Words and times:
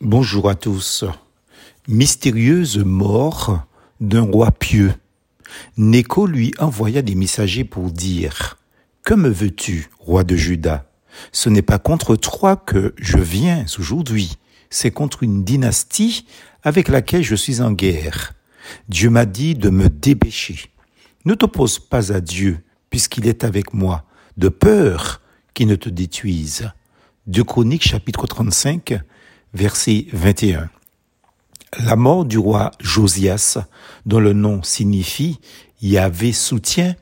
Bonjour 0.00 0.50
à 0.50 0.56
tous. 0.56 1.04
Mystérieuse 1.86 2.78
mort 2.78 3.64
d'un 4.00 4.22
roi 4.22 4.50
pieux. 4.50 4.92
Néco 5.76 6.26
lui 6.26 6.52
envoya 6.58 7.00
des 7.00 7.14
messagers 7.14 7.62
pour 7.62 7.92
dire 7.92 8.58
Que 9.04 9.14
me 9.14 9.28
veux-tu, 9.28 9.88
roi 10.00 10.24
de 10.24 10.34
Juda? 10.34 10.90
Ce 11.30 11.48
n'est 11.48 11.62
pas 11.62 11.78
contre 11.78 12.16
toi 12.16 12.56
que 12.56 12.92
je 12.98 13.18
viens 13.18 13.64
aujourd'hui, 13.78 14.32
c'est 14.68 14.90
contre 14.90 15.22
une 15.22 15.44
dynastie 15.44 16.26
avec 16.64 16.88
laquelle 16.88 17.22
je 17.22 17.36
suis 17.36 17.60
en 17.60 17.70
guerre. 17.70 18.32
Dieu 18.88 19.10
m'a 19.10 19.26
dit 19.26 19.54
de 19.54 19.70
me 19.70 19.88
dépêcher. 19.88 20.70
Ne 21.24 21.34
t'oppose 21.34 21.78
pas 21.78 22.12
à 22.12 22.20
Dieu, 22.20 22.58
puisqu'il 22.90 23.28
est 23.28 23.44
avec 23.44 23.72
moi, 23.72 24.04
de 24.38 24.48
peur 24.48 25.22
qu'il 25.54 25.68
ne 25.68 25.76
te 25.76 25.88
détruise. 25.88 26.68
De 27.28 27.42
Chroniques 27.42 27.86
chapitre 27.86 28.26
35, 28.26 28.98
verset 29.54 30.06
21. 30.12 30.68
La 31.84 31.96
mort 31.96 32.24
du 32.24 32.38
roi 32.38 32.72
Josias, 32.80 33.58
dont 34.06 34.20
le 34.20 34.32
nom 34.32 34.62
signifie 34.62 35.40
Yahvé 35.80 36.32
soutient, 36.32 36.94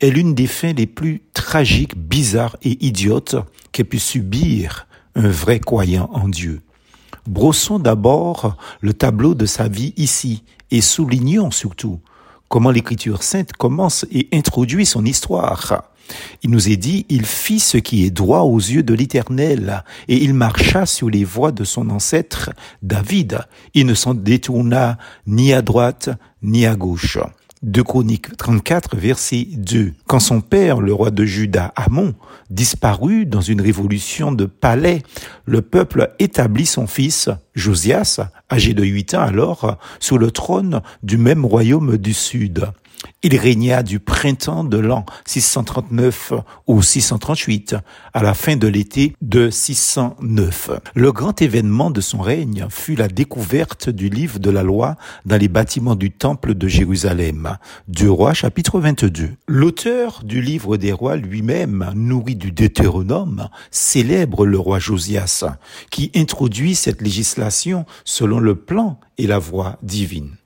est 0.00 0.10
l'une 0.10 0.34
des 0.34 0.46
fins 0.46 0.72
les 0.72 0.86
plus 0.86 1.22
tragiques, 1.32 1.96
bizarres 1.96 2.56
et 2.62 2.84
idiotes 2.84 3.36
qu'ait 3.72 3.84
pu 3.84 3.98
subir 3.98 4.86
un 5.14 5.28
vrai 5.28 5.60
croyant 5.60 6.10
en 6.12 6.28
Dieu. 6.28 6.60
Brossons 7.26 7.78
d'abord 7.78 8.56
le 8.80 8.92
tableau 8.92 9.34
de 9.34 9.46
sa 9.46 9.68
vie 9.68 9.94
ici 9.96 10.44
et 10.70 10.80
soulignons 10.80 11.50
surtout 11.50 12.00
comment 12.48 12.70
l'écriture 12.70 13.22
sainte 13.22 13.52
commence 13.52 14.04
et 14.12 14.28
introduit 14.32 14.86
son 14.86 15.04
histoire. 15.04 15.84
Il 16.42 16.50
nous 16.50 16.68
est 16.68 16.76
dit, 16.76 17.06
il 17.08 17.26
fit 17.26 17.60
ce 17.60 17.78
qui 17.78 18.04
est 18.04 18.10
droit 18.10 18.40
aux 18.40 18.58
yeux 18.58 18.82
de 18.82 18.94
l'Éternel, 18.94 19.84
et 20.08 20.22
il 20.22 20.34
marcha 20.34 20.86
sur 20.86 21.10
les 21.10 21.24
voies 21.24 21.52
de 21.52 21.64
son 21.64 21.90
ancêtre 21.90 22.50
David. 22.82 23.40
Il 23.74 23.86
ne 23.86 23.94
s'en 23.94 24.14
détourna 24.14 24.98
ni 25.26 25.52
à 25.52 25.62
droite 25.62 26.10
ni 26.42 26.66
à 26.66 26.76
gauche. 26.76 27.18
De 27.64 27.80
Chroniques 27.80 28.36
34, 28.36 28.94
verset 28.94 29.46
2. 29.56 29.94
Quand 30.06 30.20
son 30.20 30.42
père, 30.42 30.82
le 30.82 30.92
roi 30.92 31.10
de 31.10 31.24
Juda, 31.24 31.72
Amon, 31.76 32.14
disparut 32.50 33.24
dans 33.24 33.40
une 33.40 33.62
révolution 33.62 34.32
de 34.32 34.44
palais, 34.44 35.02
le 35.46 35.62
peuple 35.62 36.10
établit 36.18 36.66
son 36.66 36.86
fils, 36.86 37.30
Josias, 37.54 38.20
âgé 38.52 38.74
de 38.74 38.84
8 38.84 39.14
ans 39.14 39.22
alors, 39.22 39.78
sur 39.98 40.18
le 40.18 40.30
trône 40.30 40.82
du 41.02 41.16
même 41.16 41.46
royaume 41.46 41.96
du 41.96 42.12
sud. 42.12 42.66
Il 43.22 43.36
régna 43.36 43.82
du 43.82 44.00
printemps 44.00 44.64
de 44.64 44.78
l'an 44.78 45.04
639 45.26 46.32
ou 46.66 46.82
638 46.82 47.76
à 48.12 48.22
la 48.22 48.34
fin 48.34 48.56
de 48.56 48.68
l'été 48.68 49.14
de 49.22 49.50
609. 49.50 50.70
Le 50.94 51.12
grand 51.12 51.40
événement 51.40 51.90
de 51.90 52.00
son 52.00 52.18
règne 52.18 52.66
fut 52.70 52.96
la 52.96 53.08
découverte 53.08 53.88
du 53.88 54.08
livre 54.08 54.38
de 54.38 54.50
la 54.50 54.62
loi 54.62 54.96
dans 55.24 55.40
les 55.40 55.48
bâtiments 55.48 55.96
du 55.96 56.10
temple 56.10 56.54
de 56.54 56.68
Jérusalem. 56.68 57.56
Du 57.88 58.08
roi 58.08 58.34
chapitre 58.34 58.80
22. 58.80 59.30
L'auteur 59.48 60.22
du 60.24 60.42
livre 60.42 60.76
des 60.76 60.92
rois 60.92 61.16
lui-même, 61.16 61.90
nourri 61.94 62.36
du 62.36 62.52
Deutéronome, 62.52 63.48
célèbre 63.70 64.46
le 64.46 64.58
roi 64.58 64.78
Josias, 64.78 65.44
qui 65.90 66.10
introduit 66.14 66.74
cette 66.74 67.02
législation 67.02 67.86
selon 68.04 68.38
le 68.38 68.54
plan 68.54 68.98
et 69.18 69.26
la 69.26 69.38
voie 69.38 69.78
divine. 69.82 70.36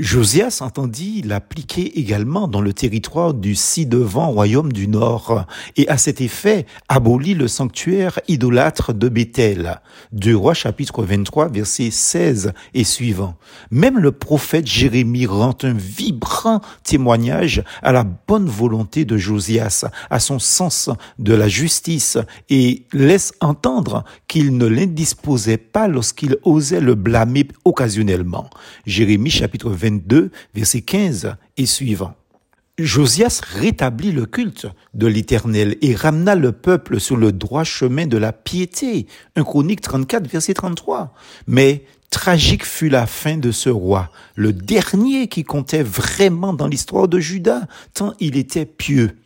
Josias 0.00 0.60
entendit 0.62 1.20
l'appliquer 1.20 1.98
également 1.98 2.48
dans 2.48 2.62
le 2.62 2.72
territoire 2.72 3.34
du 3.34 3.54
ci-devant 3.54 4.30
royaume 4.30 4.72
du 4.72 4.88
Nord 4.88 5.44
et 5.76 5.86
à 5.88 5.98
cet 5.98 6.22
effet 6.22 6.64
abolit 6.88 7.34
le 7.34 7.48
sanctuaire 7.48 8.18
idolâtre 8.26 8.94
de 8.94 9.10
Bethel. 9.10 9.78
Deux 10.12 10.34
rois 10.34 10.54
chapitre 10.54 11.02
23 11.02 11.48
verset 11.48 11.90
16 11.90 12.54
et 12.72 12.84
suivant. 12.84 13.36
Même 13.70 13.98
le 13.98 14.10
prophète 14.10 14.66
Jérémie 14.66 15.26
rend 15.26 15.54
un 15.64 15.74
vibrant 15.74 16.62
témoignage 16.82 17.62
à 17.82 17.92
la 17.92 18.04
bonne 18.04 18.48
volonté 18.48 19.04
de 19.04 19.18
Josias, 19.18 19.84
à 20.08 20.18
son 20.18 20.38
sens 20.38 20.88
de 21.18 21.34
la 21.34 21.48
justice 21.48 22.16
et 22.48 22.86
laisse 22.94 23.34
entendre 23.40 24.04
qu'il 24.28 24.56
ne 24.56 24.64
l'indisposait 24.66 25.58
pas 25.58 25.88
lorsqu'il 25.88 26.38
osait 26.42 26.80
le 26.80 26.94
blâmer 26.94 27.46
occasionnellement. 27.66 28.48
Jérémie 28.86 29.30
chapitre 29.30 29.68
23 29.68 29.89
22, 29.90 30.30
verset 30.54 30.82
15 30.82 31.36
et 31.56 31.66
suivant. 31.66 32.14
Josias 32.78 33.42
rétablit 33.44 34.12
le 34.12 34.24
culte 34.24 34.66
de 34.94 35.06
l'Éternel 35.06 35.76
et 35.82 35.94
ramena 35.94 36.34
le 36.34 36.52
peuple 36.52 36.98
sur 36.98 37.16
le 37.16 37.32
droit 37.32 37.64
chemin 37.64 38.06
de 38.06 38.16
la 38.16 38.32
piété. 38.32 39.06
Un 39.36 39.44
chronique 39.44 39.82
34, 39.82 40.28
verset 40.28 40.54
33. 40.54 41.12
Mais 41.46 41.84
tragique 42.08 42.64
fut 42.64 42.88
la 42.88 43.06
fin 43.06 43.36
de 43.36 43.52
ce 43.52 43.68
roi, 43.68 44.10
le 44.34 44.52
dernier 44.52 45.28
qui 45.28 45.44
comptait 45.44 45.82
vraiment 45.82 46.54
dans 46.54 46.66
l'histoire 46.66 47.06
de 47.06 47.20
Juda, 47.20 47.66
tant 47.92 48.14
il 48.18 48.36
était 48.36 48.66
pieux. 48.66 49.16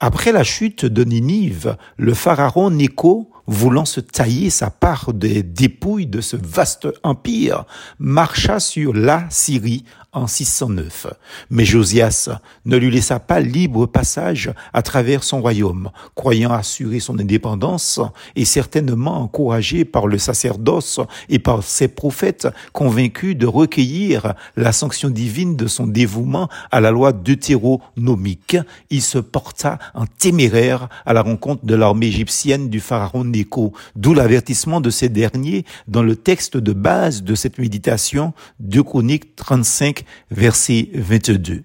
Après 0.00 0.32
la 0.32 0.44
chute 0.44 0.84
de 0.84 1.04
Ninive, 1.04 1.76
le 1.96 2.14
pharaon 2.14 2.70
Néco, 2.70 3.30
voulant 3.48 3.86
se 3.86 4.00
tailler 4.00 4.50
sa 4.50 4.70
part 4.70 5.12
des 5.12 5.42
dépouilles 5.42 6.06
de 6.06 6.20
ce 6.20 6.36
vaste 6.36 6.86
empire, 7.02 7.64
marcha 7.98 8.60
sur 8.60 8.94
la 8.94 9.24
Syrie 9.30 9.84
en 10.12 10.26
609. 10.26 11.06
Mais 11.50 11.64
Josias 11.64 12.30
ne 12.64 12.76
lui 12.76 12.90
laissa 12.90 13.20
pas 13.20 13.40
libre 13.40 13.86
passage 13.86 14.50
à 14.72 14.82
travers 14.82 15.22
son 15.22 15.40
royaume, 15.42 15.90
croyant 16.14 16.52
assurer 16.52 16.98
son 16.98 17.18
indépendance 17.18 18.00
et 18.34 18.46
certainement 18.46 19.20
encouragé 19.22 19.84
par 19.84 20.06
le 20.06 20.16
sacerdoce 20.16 21.00
et 21.28 21.38
par 21.38 21.62
ses 21.62 21.88
prophètes 21.88 22.48
convaincus 22.72 23.36
de 23.36 23.46
recueillir 23.46 24.34
la 24.56 24.72
sanction 24.72 25.10
divine 25.10 25.56
de 25.56 25.66
son 25.66 25.86
dévouement 25.86 26.48
à 26.70 26.80
la 26.80 26.90
loi 26.90 27.12
deutéronomique, 27.12 28.56
il 28.90 29.02
se 29.02 29.18
porta 29.18 29.78
en 29.94 30.06
téméraire 30.06 30.88
à 31.04 31.12
la 31.12 31.22
rencontre 31.22 31.66
de 31.66 31.74
l'armée 31.74 32.06
égyptienne 32.06 32.70
du 32.70 32.80
pharaon 32.80 33.24
Néco, 33.24 33.72
d'où 33.94 34.14
l'avertissement 34.14 34.80
de 34.80 34.90
ces 34.90 35.08
derniers 35.08 35.64
dans 35.86 36.02
le 36.02 36.16
texte 36.16 36.56
de 36.56 36.72
base 36.72 37.22
de 37.22 37.34
cette 37.34 37.58
méditation 37.58 38.32
de 38.58 38.80
Chronique 38.80 39.36
35 39.36 39.97
verset 40.30 40.90
22. 40.94 41.62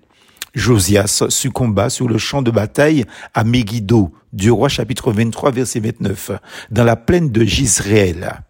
Josias 0.53 1.23
succomba 1.29 1.89
sur 1.89 2.07
le 2.07 2.17
champ 2.17 2.41
de 2.41 2.51
bataille 2.51 3.05
à 3.33 3.43
Megiddo, 3.43 4.13
du 4.33 4.51
roi 4.51 4.69
chapitre 4.69 5.11
23 5.11 5.51
verset 5.51 5.79
29, 5.79 6.31
dans 6.69 6.83
la 6.83 6.95
plaine 6.95 7.31
de 7.31 7.43
Gisraël. 7.43 8.43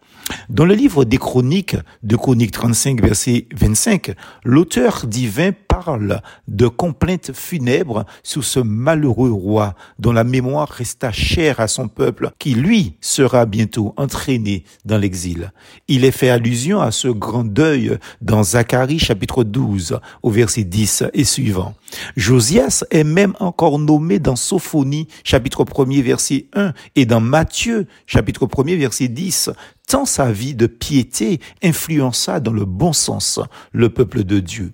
Dans 0.50 0.66
le 0.66 0.74
livre 0.74 1.06
des 1.06 1.18
Chroniques, 1.18 1.76
de 2.04 2.16
Chroniques 2.16 2.52
35, 2.52 3.02
verset 3.02 3.48
25, 3.56 4.14
l'auteur 4.44 5.06
divin 5.08 5.52
parle 5.52 6.22
de 6.48 6.68
complaintes 6.68 7.32
funèbres 7.34 8.06
sur 8.22 8.44
ce 8.44 8.60
malheureux 8.60 9.32
roi 9.32 9.74
dont 10.00 10.12
la 10.12 10.24
mémoire 10.24 10.70
resta 10.70 11.12
chère 11.12 11.60
à 11.60 11.68
son 11.68 11.88
peuple, 11.88 12.32
qui 12.40 12.54
lui 12.54 12.96
sera 13.02 13.46
bientôt 13.46 13.94
entraîné 13.98 14.64
dans 14.86 14.98
l'exil. 14.98 15.52
Il 15.88 16.06
est 16.06 16.12
fait 16.12 16.30
allusion 16.30 16.82
à 16.82 16.92
ce 16.92 17.08
grand 17.08 17.44
deuil 17.44 17.98
dans 18.22 18.44
Zacharie 18.44 19.00
chapitre 19.00 19.44
12 19.44 20.00
au 20.22 20.30
verset 20.30 20.64
10 20.64 21.06
et 21.14 21.24
suivant. 21.24 21.74
Josias 22.16 22.84
est 22.92 23.04
même 23.04 23.34
encore 23.40 23.80
nommé 23.80 24.20
dans 24.20 24.36
Sophonie 24.36 25.08
chapitre 25.24 25.66
1 25.78 26.02
verset 26.02 26.48
1 26.54 26.74
et 26.96 27.06
dans 27.06 27.22
Matthieu 27.22 27.88
chapitre 28.06 28.48
1 28.58 28.76
verset 28.78 29.08
10 29.08 29.52
tant 29.94 30.06
sa 30.06 30.32
vie 30.32 30.56
de 30.56 30.66
piété 30.66 31.40
influença 31.62 32.40
dans 32.40 32.52
le 32.52 32.66
bon 32.66 32.94
sens 32.94 33.40
le 33.74 33.90
peuple 33.90 34.24
de 34.24 34.40
Dieu. 34.40 34.74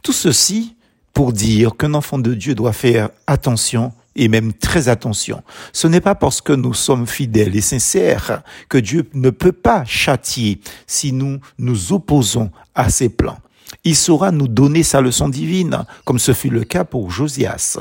Tout 0.00 0.14
ceci 0.14 0.76
pour 1.12 1.34
dire 1.34 1.76
qu'un 1.76 1.92
enfant 1.92 2.18
de 2.18 2.32
Dieu 2.32 2.54
doit 2.54 2.72
faire 2.72 3.10
attention 3.26 3.92
et 4.14 4.28
même 4.28 4.54
très 4.54 4.88
attention. 4.88 5.42
Ce 5.74 5.86
n'est 5.86 6.00
pas 6.00 6.14
parce 6.14 6.40
que 6.40 6.54
nous 6.54 6.72
sommes 6.72 7.06
fidèles 7.06 7.54
et 7.54 7.60
sincères 7.60 8.42
que 8.70 8.78
Dieu 8.78 9.06
ne 9.12 9.28
peut 9.28 9.52
pas 9.52 9.84
châtier 9.84 10.62
si 10.86 11.12
nous 11.12 11.38
nous 11.58 11.92
opposons 11.92 12.50
à 12.74 12.88
ses 12.88 13.10
plans. 13.10 13.36
Il 13.84 13.94
saura 13.94 14.30
nous 14.30 14.48
donner 14.48 14.84
sa 14.84 15.02
leçon 15.02 15.28
divine, 15.28 15.84
comme 16.06 16.18
ce 16.18 16.32
fut 16.32 16.48
le 16.48 16.64
cas 16.64 16.84
pour 16.84 17.10
Josias. 17.10 17.76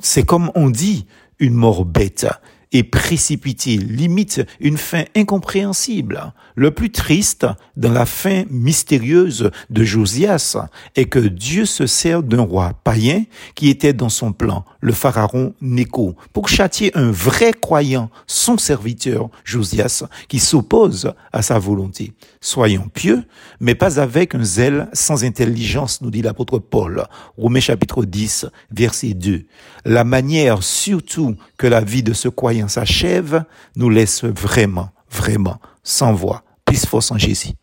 C'est 0.00 0.24
comme 0.26 0.50
on 0.56 0.68
dit, 0.68 1.06
une 1.38 1.54
mort 1.54 1.86
bête 1.86 2.26
et 2.72 2.82
précipité, 2.82 3.76
limite 3.76 4.42
une 4.60 4.78
fin 4.78 5.04
incompréhensible. 5.14 6.32
Le 6.54 6.70
plus 6.70 6.90
triste 6.90 7.46
dans 7.76 7.92
la 7.92 8.06
fin 8.06 8.44
mystérieuse 8.50 9.50
de 9.70 9.84
Josias 9.84 10.56
est 10.96 11.06
que 11.06 11.18
Dieu 11.18 11.64
se 11.64 11.86
sert 11.86 12.22
d'un 12.22 12.42
roi 12.42 12.72
païen 12.84 13.24
qui 13.54 13.68
était 13.68 13.92
dans 13.92 14.08
son 14.08 14.32
plan, 14.32 14.64
le 14.80 14.92
pharaon 14.92 15.54
Néco, 15.60 16.16
pour 16.32 16.48
châtier 16.48 16.90
un 16.96 17.10
vrai 17.10 17.52
croyant, 17.52 18.10
son 18.26 18.58
serviteur 18.58 19.28
Josias, 19.44 20.04
qui 20.28 20.38
s'oppose 20.38 21.12
à 21.32 21.42
sa 21.42 21.58
volonté. 21.58 22.12
Soyons 22.40 22.88
pieux, 22.92 23.24
mais 23.60 23.74
pas 23.74 24.00
avec 24.00 24.34
un 24.34 24.44
zèle 24.44 24.88
sans 24.92 25.24
intelligence, 25.24 26.00
nous 26.00 26.10
dit 26.10 26.22
l'apôtre 26.22 26.58
Paul. 26.58 27.04
Romains 27.36 27.60
chapitre 27.60 28.04
10, 28.04 28.46
verset 28.70 29.14
2. 29.14 29.44
La 29.84 30.04
manière 30.04 30.62
surtout 30.62 31.36
que 31.56 31.66
la 31.66 31.80
vie 31.80 32.02
de 32.02 32.12
ce 32.12 32.28
croyant 32.28 32.61
s'achève 32.68 33.44
nous 33.76 33.90
laisse 33.90 34.24
vraiment, 34.24 34.90
vraiment 35.10 35.58
sans 35.82 36.12
voix 36.12 36.42
plus 36.64 36.86
force 36.86 37.10
en 37.10 37.18
Jésus. 37.18 37.52